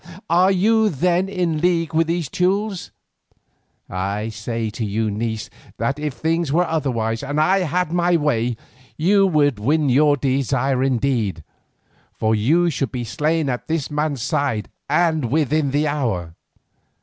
[0.31, 2.89] Are you then in league with these Teules?
[3.87, 8.57] I say to you, niece, that if things were otherwise and I had my way,
[8.97, 11.43] you should win your desire indeed,
[12.13, 16.33] for you should be slain at this man's side and within the hour."